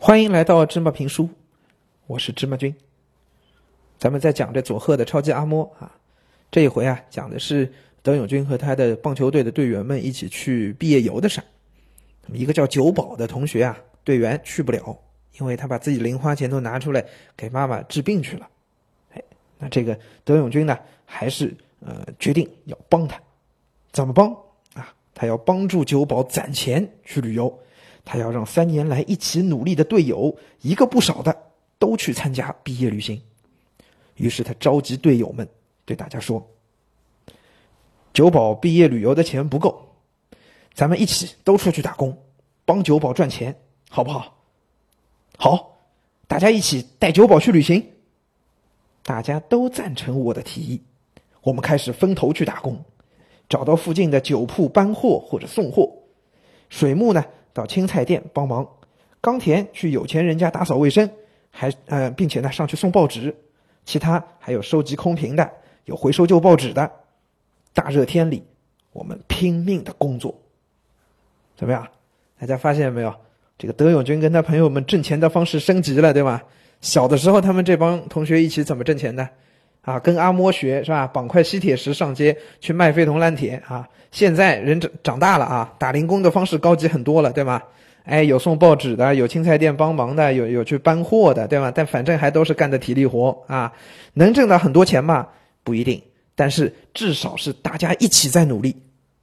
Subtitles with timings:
[0.00, 1.28] 欢迎来到芝麻评书，
[2.06, 2.72] 我是芝麻君。
[3.98, 5.92] 咱们在讲这佐贺的超级阿嬷啊，
[6.52, 11.44] 这一回啊讲的是德永君和他的棒球队的队员们一起去毕业游的事儿。
[12.32, 14.96] 一个叫久保的同学啊，队员去不了，
[15.40, 17.04] 因为他把自己零花钱都拿出来
[17.36, 18.48] 给妈妈治病去了。
[19.14, 19.22] 哎，
[19.58, 21.52] 那这个德永君呢，还是
[21.84, 23.20] 呃决定要帮他，
[23.90, 24.30] 怎么帮
[24.74, 24.94] 啊？
[25.12, 27.58] 他要帮助久保攒钱去旅游。
[28.10, 31.36] 他要让三年来一起努力的队友一个不少的
[31.78, 33.20] 都去参加毕业旅行，
[34.14, 35.46] 于是他召集队友们
[35.84, 36.48] 对大家说
[38.14, 39.90] ：“九保毕业旅游的钱不够，
[40.72, 42.16] 咱们一起都出去打工，
[42.64, 43.54] 帮九保赚钱，
[43.90, 44.38] 好不好？”
[45.36, 45.78] 好，
[46.26, 47.90] 大家一起带九保去旅行。
[49.02, 50.82] 大家都赞成我的提议，
[51.42, 52.82] 我们开始分头去打工，
[53.50, 55.92] 找到附近的酒铺搬货或者送货，
[56.70, 57.22] 水木呢？
[57.52, 58.68] 到青菜店帮忙，
[59.20, 61.10] 冈田去有钱人家打扫卫生，
[61.50, 63.34] 还呃，并且呢上去送报纸，
[63.84, 65.50] 其他还有收集空瓶的，
[65.84, 66.90] 有回收旧报纸的。
[67.74, 68.42] 大热天里，
[68.92, 70.34] 我们拼命的工作，
[71.56, 71.86] 怎么样？
[72.40, 73.14] 大家发现没有？
[73.56, 76.44] 这个德永君跟他朋友们挣钱的方式升级了，对吧？
[76.80, 79.28] 小的时候，他们这帮同学一起怎么挣钱的？
[79.88, 81.06] 啊，跟阿嬷学是吧？
[81.06, 83.88] 绑块吸铁石上街去卖废铜烂铁啊！
[84.10, 87.62] 现在人长长大了啊，打零工的方式高级很多了，对吗？
[88.04, 91.72] 哎，有送报纸的，有青菜店帮忙的，有有去搬货的，对吧？
[91.74, 93.72] 但反正还都是干的体力活啊，
[94.12, 95.26] 能挣到很多钱吗？
[95.64, 96.02] 不一定，
[96.34, 98.76] 但是至少是大家一起在努力，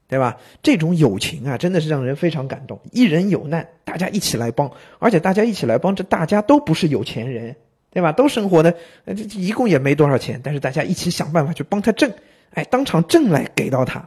[0.07, 0.35] 对吧？
[0.63, 2.79] 这种友情啊，真的是让人非常感动。
[2.91, 7.55] 一人有难，大家一起来帮，而且大家一起来帮，这大家都不是有钱人。
[7.95, 8.11] 对吧？
[8.11, 12.11] 都生活的，这一共也没多少钱，但是大家一起想办法去帮他挣，
[12.53, 14.01] 哎，当场挣来给到他，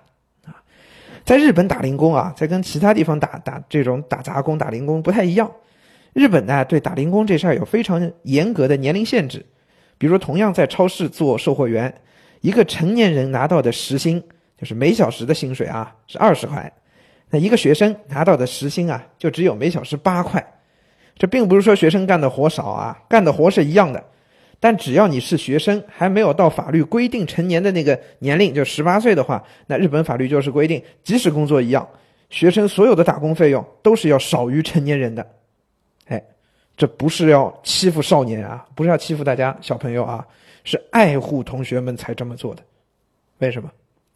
[0.45, 0.61] 啊，
[1.25, 5.51] 在日本打零工啊，在跟其他地方打打这种打杂工、打零工不太一样。
[6.13, 9.47] 日本呢，对打零工这事儿有非常严格的年龄限制，
[9.97, 12.03] 比如同样在超市做售货员，
[12.43, 14.23] 一个成年人拿到的时薪
[14.59, 16.71] 就是每小时的薪水啊是二十块，
[17.31, 20.47] 那一个学生拿到的时薪啊就只有每小时八块。
[21.19, 24.03] 这并不是说学生干的活少啊，干的活是一样的，
[24.61, 31.87] 但只要你是学生，还没有到法律规定成年的那个年龄，就十八岁的话，那日本法律就是规定，即使工作一样，
[32.31, 35.27] 学生所有的打工费用都是要少于成年人的。
[36.07, 36.23] 哎，
[36.77, 40.25] 这不是要欺负少年啊，不是要欺负大家小朋友啊，
[40.63, 42.63] 是爱护同学们才这么做的。
[43.39, 43.69] 为什么？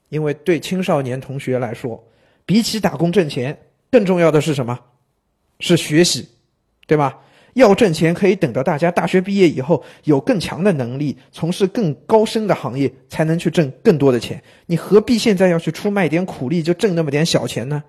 [0.08, 2.02] 因为对青少年同学来说，
[2.44, 3.58] 比起打工挣钱，
[3.90, 4.78] 更重要的是什么？
[5.58, 6.28] 是学习。
[6.92, 7.18] 对吧？
[7.54, 14.42] 要挣钱，可以等到大家大学毕业以后有更强的能力，从事更高深的行业，才能去挣更多的钱。
[14.66, 17.82] 你何必现在要去出卖点苦力，就挣那么点小钱呢？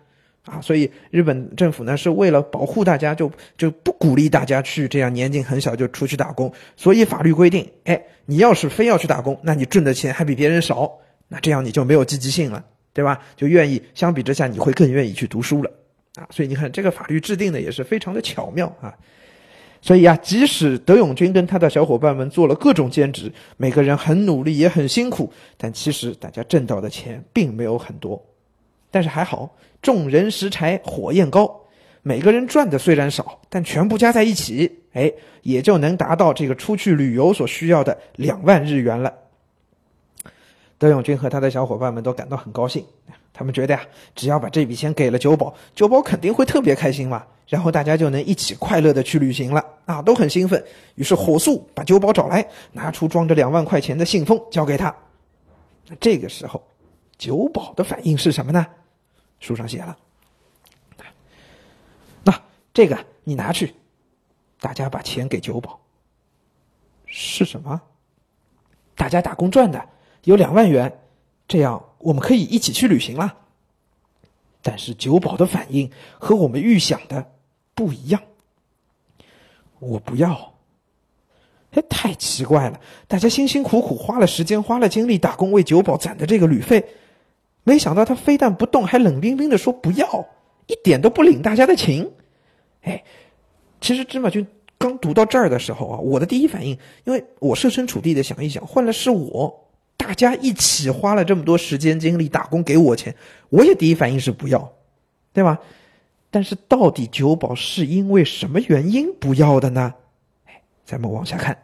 [0.46, 6.50] 啊，所以日本政府呢是为了保护大家，就就不鼓励大家去这样年纪很小就出去打工。
[6.78, 10.90] 所以法律规定，哎，你要是非要去打工，那你挣的钱还比别人少，
[11.28, 13.20] 那这样你就没有积极性了，对吧？
[13.36, 15.70] 就愿意相比之下，你会更愿意去读书了。
[16.16, 18.94] 啊，所以你看这个法律制定的也是非常的巧妙啊，
[19.82, 28.24] 所以啊，即使德永君跟他的小伙伴们做了各种兼职，每个人很努力也很辛苦，但其实大家挣到的钱并没有很多，
[28.92, 31.62] 但是还好，众人拾柴火焰高，
[32.04, 39.12] 每个人赚的虽然少，但全部加在一起，哎，也就能达到这个出去旅游所需要的两万日元了。
[40.78, 42.86] 德永君和他的小伙伴们都感到很高兴。
[43.34, 43.82] 他们觉得呀，
[44.16, 50.64] 只要把这笔钱给了九保，九保肯定会特别开心嘛，然后大家就能一起快乐的去旅行了啊，都很兴奋。
[50.96, 54.96] 于是火速把九保找来，拿出装着两万块钱的信封交给他。
[55.88, 56.62] 那这个时候，
[57.18, 58.66] 九保的反应是什么呢？
[59.40, 59.98] 书上写了，
[62.24, 62.40] 那
[62.74, 63.74] 这个你拿去，
[64.62, 65.80] 大家把钱给九保。
[67.06, 67.82] 是什么？
[68.96, 69.84] 大家打工赚的
[70.24, 70.92] 有两万元，
[71.54, 71.82] 这样。
[72.00, 73.34] 我们可以一起去旅行了，
[74.64, 77.32] 但是九保的反应和我们预想的
[77.76, 78.20] 不一样。
[79.80, 80.56] 我不要，
[81.72, 82.82] 哎，太奇怪了！
[83.08, 86.84] 大家辛辛苦苦花了时间、花了精力打工为九保攒的这个旅费，
[87.64, 90.26] 没想到他非但不动，还冷冰冰的说不要，
[90.68, 92.12] 一点都不领大家的情。
[92.82, 93.04] 哎，
[93.80, 94.46] 其实芝麻君
[94.78, 99.63] 刚读到这儿的时候啊，我的第一反应，因为我设身处地的想一想，换了是我。
[100.04, 103.16] 大家一起花了这么多时间精力打工给我钱，
[103.50, 104.74] 我也第一反应是不要，
[105.32, 105.58] 对吧？
[106.30, 109.94] 但是到底酒保是因为什么原因不要的呢？
[110.46, 111.58] 哎，咱们往下看。